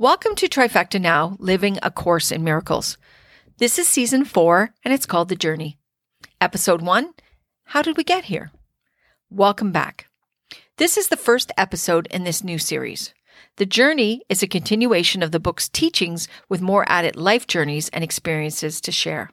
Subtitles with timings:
[0.00, 2.96] Welcome to Trifecta Now Living a Course in Miracles.
[3.58, 5.78] This is season four, and it's called The Journey.
[6.40, 7.12] Episode one
[7.64, 8.50] How did we get here?
[9.28, 10.06] Welcome back.
[10.78, 13.12] This is the first episode in this new series.
[13.56, 18.02] The Journey is a continuation of the book's teachings with more added life journeys and
[18.02, 19.28] experiences to share.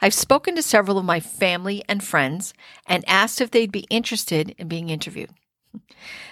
[0.00, 2.54] I've spoken to several of my family and friends
[2.86, 5.28] and asked if they'd be interested in being interviewed.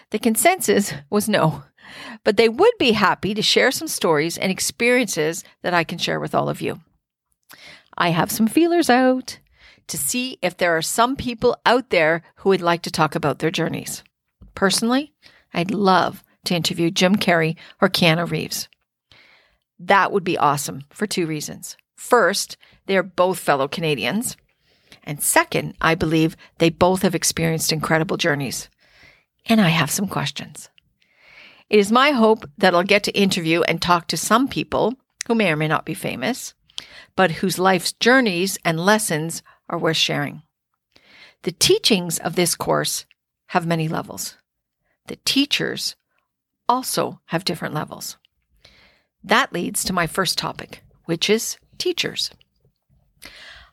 [0.09, 1.65] The consensus was no,
[2.25, 6.21] but they would be happy to share some stories and experiences that I can share
[6.21, 6.81] with all of you.
[7.97, 9.39] I have some feelers out
[9.89, 13.39] to see if there are some people out there who would like to talk about
[13.41, 14.03] their journeys.
[14.55, 15.13] Personally,
[15.53, 18.69] I'd love to interview Jim Carrey or Keanu Reeves.
[19.79, 21.77] That would be awesome for two reasons.
[21.97, 22.57] First,
[22.87, 24.37] they are both fellow Canadians.
[25.05, 28.69] And second, I believe they both have experienced incredible journeys.
[29.47, 30.69] And I have some questions.
[31.73, 34.93] It is my hope that I'll get to interview and talk to some people
[35.27, 36.53] who may or may not be famous,
[37.17, 40.43] but whose life's journeys and lessons are worth sharing.
[41.45, 43.07] The teachings of this course
[43.47, 44.37] have many levels.
[45.07, 45.97] The teachers
[46.69, 48.19] also have different levels.
[49.25, 52.31] That leads to my first topic, which is teachers.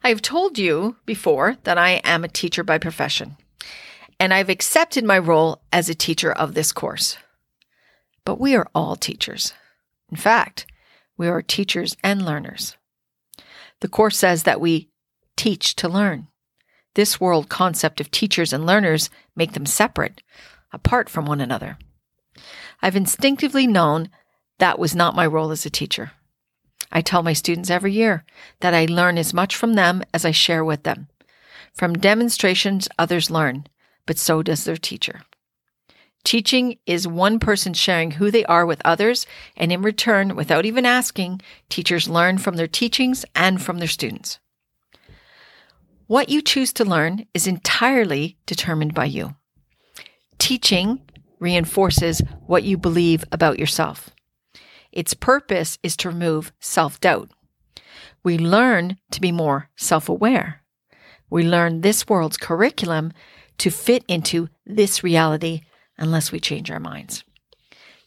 [0.05, 3.35] I have told you before that I am a teacher by profession,
[4.21, 7.17] and I've accepted my role as a teacher of this course.
[8.25, 9.53] But we are all teachers.
[10.09, 10.65] In fact,
[11.17, 12.77] we are teachers and learners.
[13.81, 14.89] The course says that we
[15.35, 16.27] teach to learn.
[16.95, 20.21] This world concept of teachers and learners make them separate,
[20.73, 21.77] apart from one another.
[22.81, 24.09] I've instinctively known
[24.57, 26.11] that was not my role as a teacher.
[26.91, 28.25] I tell my students every year
[28.61, 31.07] that I learn as much from them as I share with them.
[31.73, 33.67] From demonstrations, others learn,
[34.05, 35.21] but so does their teacher.
[36.23, 39.25] Teaching is one person sharing who they are with others,
[39.55, 44.39] and in return, without even asking, teachers learn from their teachings and from their students.
[46.07, 49.35] What you choose to learn is entirely determined by you.
[50.39, 51.01] Teaching
[51.39, 54.09] reinforces what you believe about yourself.
[54.91, 57.29] Its purpose is to remove self doubt.
[58.23, 60.63] We learn to be more self aware.
[61.29, 63.13] We learn this world's curriculum
[63.59, 65.61] to fit into this reality
[65.99, 67.23] unless we change our minds.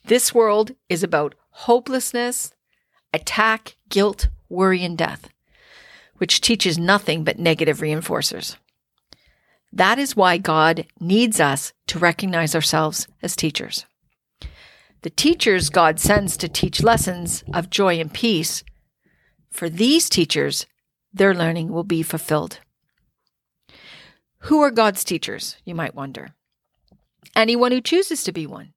[0.04, 2.52] This world is about hopelessness,
[3.12, 5.28] attack, guilt, worry, and death,
[6.16, 8.56] which teaches nothing but negative reinforcers.
[9.72, 13.86] That is why God needs us to recognize ourselves as teachers.
[15.02, 18.64] The teachers God sends to teach lessons of joy and peace,
[19.50, 20.66] for these teachers,
[21.12, 22.60] their learning will be fulfilled.
[24.46, 26.34] Who are God's teachers, you might wonder?
[27.34, 28.72] Anyone who chooses to be one.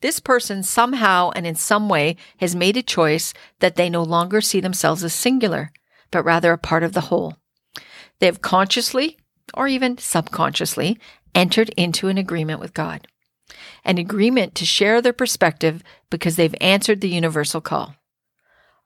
[0.00, 4.40] This person somehow and in some way has made a choice that they no longer
[4.40, 5.72] see themselves as singular,
[6.10, 7.36] but rather a part of the whole.
[8.18, 9.18] They have consciously
[9.54, 10.98] or even subconsciously
[11.34, 13.06] entered into an agreement with God,
[13.84, 17.94] an agreement to share their perspective because they've answered the universal call,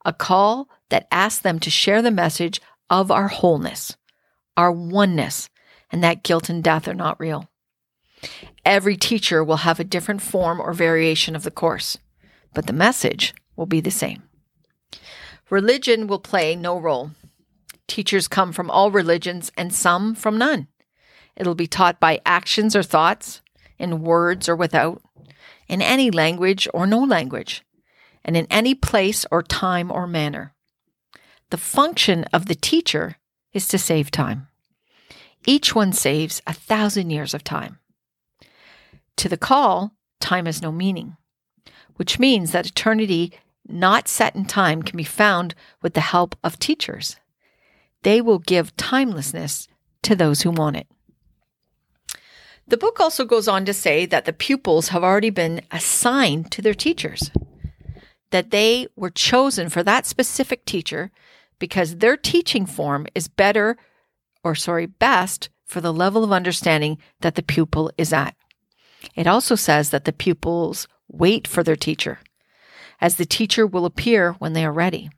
[0.05, 3.95] a call that asks them to share the message of our wholeness,
[4.55, 5.49] our oneness,
[5.91, 7.49] and that guilt and death are not real.
[8.67, 11.97] Every teacher will have a different form or variation of the course,
[12.53, 14.23] but the message will be the same.
[15.49, 17.11] Religion will play no role.
[17.87, 20.67] Teachers come from all religions and some from none.
[21.37, 23.39] It'll be taught by actions or thoughts,
[23.79, 25.01] in words or without,
[25.69, 27.63] in any language or no language,
[28.25, 30.53] and in any place or time or manner.
[31.51, 33.15] The function of the teacher
[33.53, 34.49] is to save time.
[35.45, 37.79] Each one saves a thousand years of time.
[39.17, 41.17] To the call, time has no meaning,
[41.95, 43.33] which means that eternity
[43.67, 47.17] not set in time can be found with the help of teachers.
[48.03, 49.67] They will give timelessness
[50.03, 50.87] to those who want it.
[52.67, 56.61] The book also goes on to say that the pupils have already been assigned to
[56.61, 57.31] their teachers,
[58.31, 61.11] that they were chosen for that specific teacher
[61.59, 63.77] because their teaching form is better,
[64.43, 68.36] or sorry, best for the level of understanding that the pupil is at.
[69.15, 72.19] It also says that the pupils wait for their teacher,
[72.99, 75.09] as the teacher will appear when they are ready.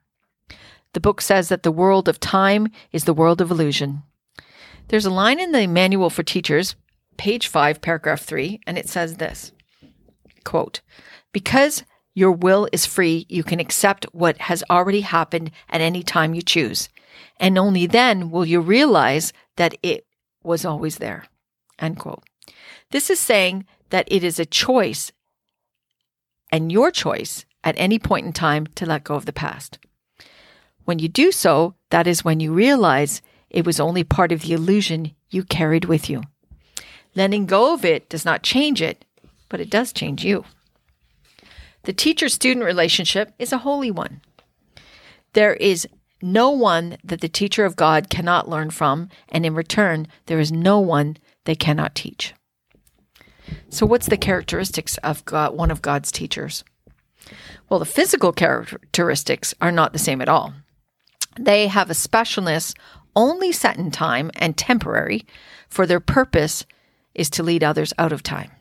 [0.94, 4.04] The book says that the world of time is the world of illusion.
[4.88, 6.76] There's a line in the Manual for Teachers,
[7.18, 9.52] page 5, paragraph 3, and it says this
[10.44, 10.82] quote,
[11.32, 11.84] Because
[12.16, 16.42] your will is free, you can accept what has already happened at any time you
[16.42, 16.90] choose.
[17.40, 20.06] And only then will you realize that it
[20.44, 21.26] was always there.
[21.78, 22.24] End quote.
[22.92, 25.12] This is saying that it is a choice
[26.52, 29.78] and your choice at any point in time to let go of the past.
[30.86, 34.54] When you do so, that is when you realize it was only part of the
[34.54, 36.24] illusion you carried with you.
[37.16, 39.06] Letting go of it does not change it,
[39.50, 40.46] but it does change you.
[41.84, 44.22] The teacher student relationship is a holy one.
[45.34, 45.88] There is
[46.22, 50.52] no one that the teacher of God cannot learn from, and in return, there is
[50.52, 52.34] no one they cannot teach.
[53.69, 56.63] So, what's the characteristics of God, one of God's teachers?
[57.69, 60.54] Well, the physical characteristics are not the same at all.
[61.40, 62.74] They have a specialness
[63.16, 65.25] only set in time and temporary,
[65.68, 66.66] for their purpose
[67.13, 68.51] is to lead others out of time.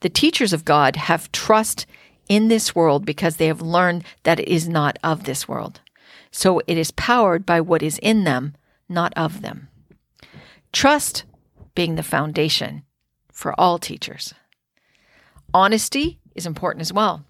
[0.00, 1.86] The teachers of God have trust
[2.28, 5.80] in this world because they have learned that it is not of this world.
[6.30, 8.54] So it is powered by what is in them,
[8.88, 9.68] not of them.
[10.72, 11.24] Trust
[11.74, 12.84] being the foundation
[13.40, 14.34] for all teachers.
[15.54, 17.24] Honesty is important as well,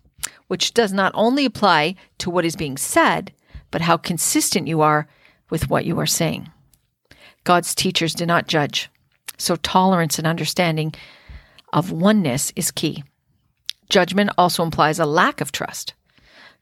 [0.48, 3.32] which does not only apply to what is being said,
[3.70, 5.06] but how consistent you are
[5.50, 6.50] with what you are saying.
[7.44, 8.90] God's teachers do not judge,
[9.38, 10.92] so tolerance and understanding
[11.72, 13.04] of oneness is key.
[13.88, 15.94] Judgment also implies a lack of trust.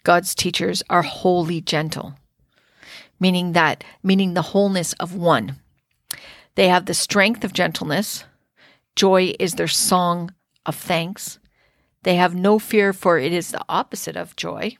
[0.04, 2.16] God's teachers are wholly gentle,
[3.18, 5.56] meaning that meaning the wholeness of one.
[6.54, 8.24] They have the strength of gentleness.
[8.98, 10.34] Joy is their song
[10.66, 11.38] of thanks.
[12.02, 14.76] They have no fear, for it is the opposite of joy,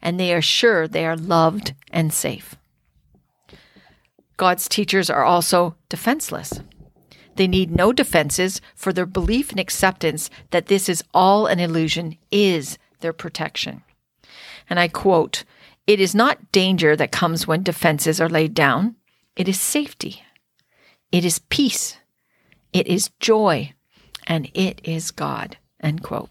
[0.00, 2.54] and they are sure they are loved and safe.
[4.36, 6.60] God's teachers are also defenseless.
[7.34, 12.16] They need no defenses, for their belief and acceptance that this is all an illusion
[12.30, 13.82] is their protection.
[14.70, 15.42] And I quote,
[15.88, 18.94] It is not danger that comes when defenses are laid down,
[19.34, 20.22] it is safety,
[21.10, 21.96] it is peace,
[22.72, 23.72] it is joy,
[24.26, 25.56] and it is God.
[25.80, 26.30] End quote.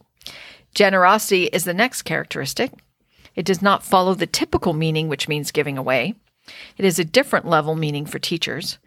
[0.73, 2.71] Generosity is the next characteristic.
[3.35, 6.15] It does not follow the typical meaning, which means giving away.
[6.77, 8.77] It is a different level meaning for teachers.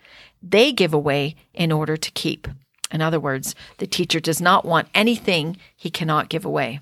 [0.43, 2.49] They give away in order to keep.
[2.91, 6.81] In other words, the teacher does not want anything he cannot give away.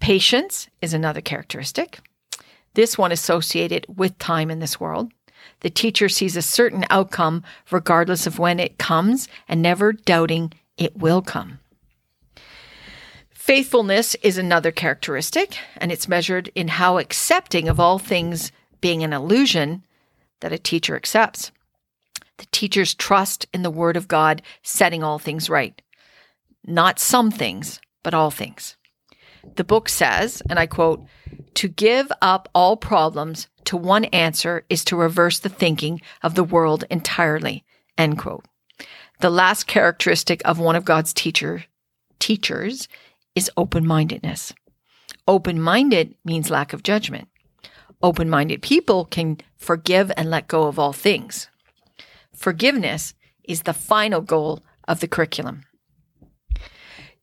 [0.00, 2.00] Patience is another characteristic.
[2.74, 5.10] This one associated with time in this world.
[5.66, 7.42] The teacher sees a certain outcome
[7.72, 11.58] regardless of when it comes and never doubting it will come.
[13.30, 19.12] Faithfulness is another characteristic, and it's measured in how accepting of all things being an
[19.12, 19.84] illusion
[20.38, 21.50] that a teacher accepts.
[22.36, 25.82] The teacher's trust in the Word of God setting all things right.
[26.64, 28.76] Not some things, but all things.
[29.56, 31.04] The book says, and I quote,
[31.54, 36.44] to give up all problems to one answer is to reverse the thinking of the
[36.44, 37.64] world entirely.
[37.98, 38.44] End quote.
[39.20, 41.64] The last characteristic of one of God's teacher,
[42.18, 42.88] teachers
[43.34, 44.52] is open mindedness.
[45.28, 47.28] Open minded means lack of judgment.
[48.02, 51.48] Open minded people can forgive and let go of all things.
[52.34, 53.14] Forgiveness
[53.44, 55.62] is the final goal of the curriculum.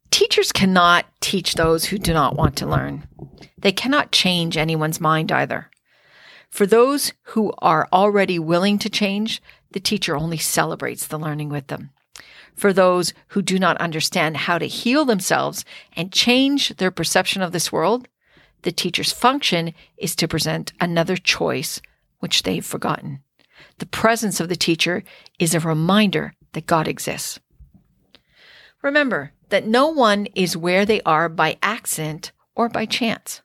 [0.09, 3.07] Teachers cannot teach those who do not want to learn.
[3.57, 5.69] They cannot change anyone's mind either.
[6.53, 9.41] For those who are already willing to change,
[9.71, 11.89] the teacher only celebrates the learning with them.
[12.53, 17.53] For those who do not understand how to heal themselves and change their perception of
[17.53, 18.07] this world,
[18.61, 21.81] the teacher's function is to present another choice
[22.19, 23.23] which they've forgotten.
[23.79, 25.03] The presence of the teacher
[25.39, 27.39] is a reminder that God exists.
[28.83, 33.41] Remember that no one is where they are by accident or by chance.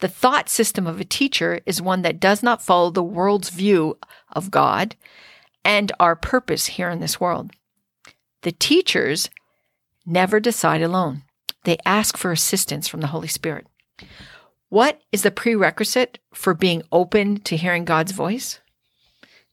[0.00, 3.98] The thought system of a teacher is one that does not follow the world's view
[4.32, 4.94] of God
[5.64, 7.52] and our purpose here in this world.
[8.42, 9.28] The teachers
[10.06, 11.24] never decide alone.
[11.64, 13.66] They ask for assistance from the Holy Spirit.
[14.68, 18.60] What is the prerequisite for being open to hearing God's voice?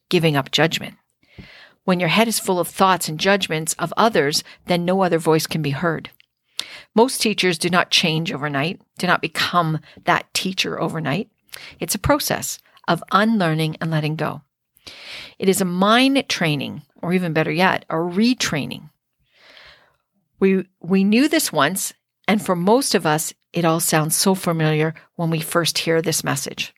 [0.09, 0.95] Giving up judgment.
[1.85, 5.47] When your head is full of thoughts and judgments of others, then no other voice
[5.47, 6.09] can be heard.
[6.93, 11.29] Most teachers do not change overnight, do not become that teacher overnight.
[11.79, 14.41] It's a process of unlearning and letting go.
[15.39, 18.89] It is a mind training, or even better yet, a retraining.
[20.39, 21.93] We, we knew this once,
[22.27, 26.23] and for most of us, it all sounds so familiar when we first hear this
[26.23, 26.73] message.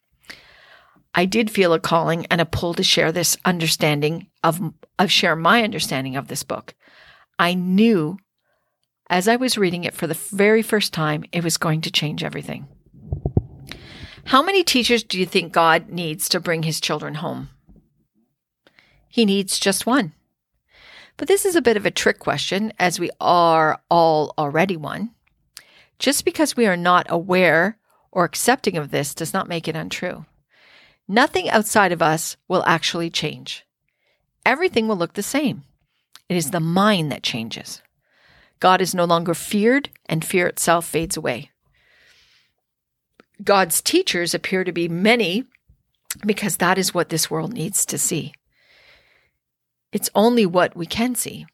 [1.15, 4.61] I did feel a calling and a pull to share this understanding of,
[4.99, 6.75] of share my understanding of this book.
[7.39, 8.19] I knew
[9.09, 12.23] as I was reading it for the very first time, it was going to change
[12.23, 12.67] everything.
[14.25, 17.49] How many teachers do you think God needs to bring his children home?
[19.07, 20.13] He needs just one.
[21.15, 25.11] But this is a bit of a trick question, as we are all already one.
[25.97, 27.77] Just because we are not aware
[28.11, 30.25] or accepting of this does not make it untrue.
[31.07, 33.65] Nothing outside of us will actually change.
[34.45, 35.63] Everything will look the same.
[36.27, 37.81] It is the mind that changes.
[38.59, 41.51] God is no longer feared, and fear itself fades away.
[43.43, 45.43] God's teachers appear to be many
[46.25, 48.33] because that is what this world needs to see.
[49.91, 51.45] It's only what we can see.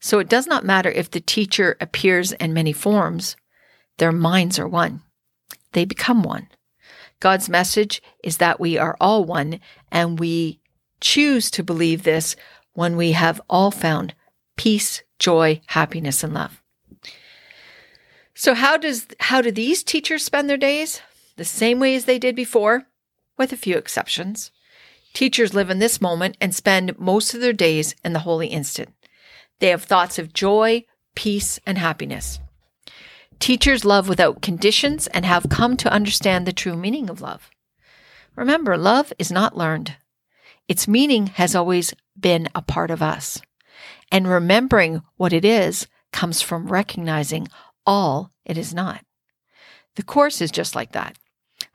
[0.00, 3.36] So it does not matter if the teacher appears in many forms,
[3.98, 5.02] their minds are one.
[5.72, 6.48] They become one.
[7.20, 9.58] God's message is that we are all one,
[9.90, 10.60] and we
[11.00, 12.36] choose to believe this
[12.74, 14.14] when we have all found
[14.56, 16.62] peace, joy, happiness, and love.
[18.34, 21.00] So how does how do these teachers spend their days?
[21.36, 22.86] The same way as they did before,
[23.36, 24.50] with a few exceptions.
[25.12, 28.90] Teachers live in this moment and spend most of their days in the holy instant.
[29.58, 30.84] They have thoughts of joy,
[31.14, 32.38] peace, and happiness.
[33.40, 37.50] Teachers love without conditions and have come to understand the true meaning of love.
[38.36, 39.96] Remember, love is not learned.
[40.68, 43.40] Its meaning has always been a part of us.
[44.10, 47.48] And remembering what it is comes from recognizing
[47.86, 49.04] all it is not.
[49.96, 51.16] The Course is just like that.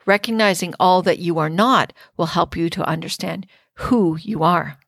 [0.06, 4.78] Recognizing all that you are not will help you to understand who you are.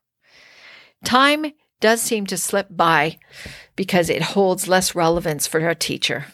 [1.03, 3.17] Time does seem to slip by
[3.75, 6.25] because it holds less relevance for a teacher.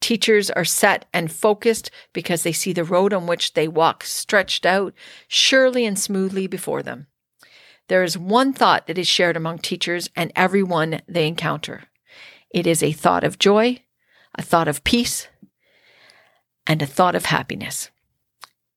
[0.00, 4.66] Teachers are set and focused because they see the road on which they walk stretched
[4.66, 4.92] out
[5.26, 7.06] surely and smoothly before them.
[7.88, 11.84] There is one thought that is shared among teachers and everyone they encounter.
[12.50, 13.82] It is a thought of joy,
[14.36, 15.28] a thought of peace,
[16.66, 17.90] and a thought of happiness.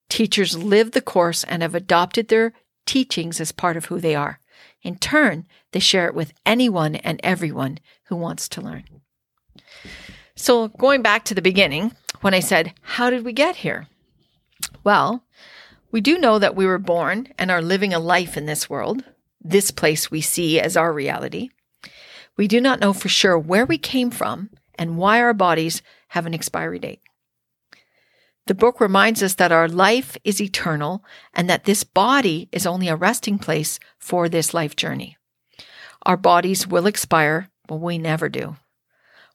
[0.08, 2.52] Teachers live the course and have adopted their
[2.86, 4.40] teachings as part of who they are.
[4.82, 8.84] In turn, they share it with anyone and everyone who wants to learn.
[10.34, 13.88] So, going back to the beginning, when I said, How did we get here?
[14.82, 15.24] Well,
[15.90, 19.04] we do know that we were born and are living a life in this world,
[19.40, 21.50] this place we see as our reality.
[22.36, 26.26] We do not know for sure where we came from and why our bodies have
[26.26, 27.00] an expiry date.
[28.46, 31.04] The book reminds us that our life is eternal
[31.34, 35.16] and that this body is only a resting place for this life journey.
[36.02, 38.56] Our bodies will expire, but we never do.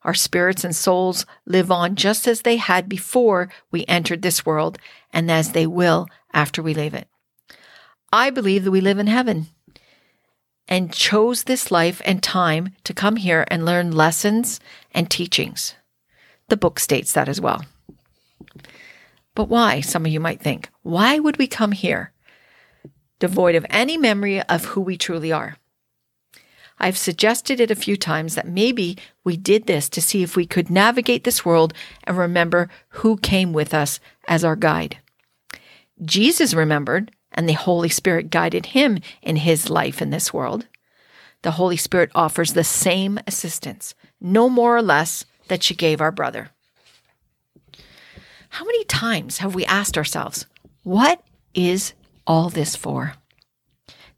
[0.06, 4.78] Our spirits and souls live on just as they had before we entered this world
[5.12, 7.08] and as they will after we leave it.
[8.14, 9.48] I believe that we live in heaven
[10.68, 14.60] and chose this life and time to come here and learn lessons
[14.92, 15.74] and teachings.
[16.50, 17.66] The book states that as well.
[19.34, 20.70] But why, some of you might think?
[20.84, 22.12] Why would we come here
[23.18, 25.58] devoid of any memory of who we truly are?
[26.78, 30.46] I've suggested it a few times that maybe we did this to see if we
[30.46, 34.98] could navigate this world and remember who came with us as our guide.
[36.04, 40.68] Jesus remembered, and the Holy Spirit guided him in his life in this world.
[41.44, 46.12] The Holy Spirit offers the same assistance, no more or less, that she gave our
[46.12, 46.50] brother.
[48.50, 50.46] How many times have we asked ourselves,
[50.84, 51.22] what
[51.54, 51.94] is
[52.26, 53.14] all this for?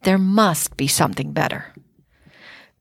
[0.04, 1.74] There must be something better.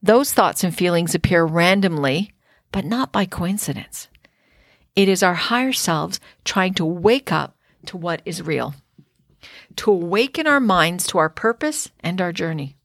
[0.06, 2.32] Those thoughts and feelings appear randomly,
[2.72, 4.08] but not by coincidence.
[4.94, 8.75] It is our higher selves trying to wake up to what is real,
[9.76, 12.76] to awaken our minds to our purpose and our journey.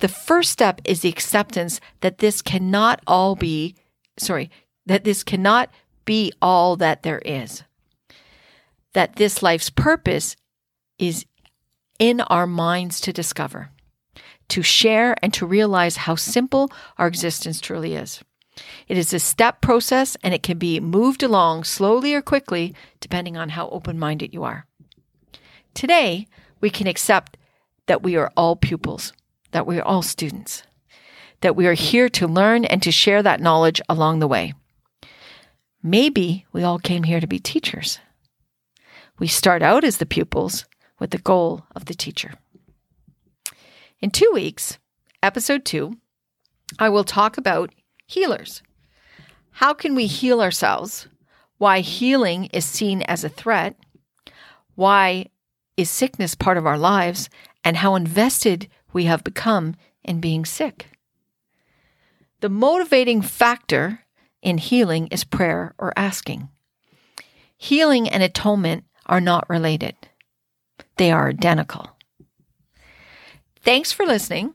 [0.00, 3.76] The first step is the acceptance that this cannot all be,
[4.18, 4.50] sorry,
[4.86, 5.70] that this cannot
[6.04, 7.62] be all that there is
[8.92, 10.36] that this life's purpose
[10.98, 11.24] is
[11.98, 13.70] in our minds to discover,
[14.50, 18.22] to share, and to realize how simple our existence truly is.
[18.88, 23.36] It is a step process and it can be moved along slowly or quickly, depending
[23.36, 24.66] on how open minded you are.
[25.74, 26.26] Today,
[26.60, 27.36] we can accept
[27.86, 29.12] that we are all pupils,
[29.52, 30.62] that we are all students,
[31.40, 34.54] that we are here to learn and to share that knowledge along the way.
[35.82, 37.98] Maybe we all came here to be teachers.
[39.18, 40.66] We start out as the pupils
[40.98, 42.34] with the goal of the teacher.
[44.00, 44.78] In two weeks,
[45.22, 45.98] episode two,
[46.78, 47.74] I will talk about
[48.06, 48.62] healers.
[49.50, 51.06] How can we heal ourselves?
[51.58, 53.76] Why healing is seen as a threat?
[54.74, 55.26] Why
[55.76, 57.28] is sickness part of our lives?
[57.62, 60.86] And how invested we have become in being sick.
[62.40, 64.00] The motivating factor
[64.40, 66.48] in healing is prayer or asking.
[67.58, 69.94] Healing and atonement are not related,
[70.96, 71.98] they are identical.
[73.62, 74.54] Thanks for listening.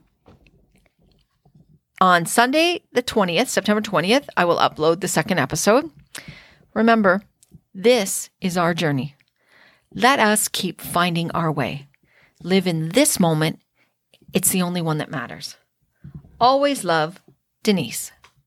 [2.00, 5.90] On Sunday, the 20th, September 20th, I will upload the second episode.
[6.74, 7.22] Remember,
[7.72, 9.14] this is our journey.
[9.94, 11.88] Let us keep finding our way.
[12.42, 13.60] Live in this moment.
[14.34, 15.56] It's the only one that matters.
[16.38, 17.22] Always love,
[17.62, 18.12] Denise.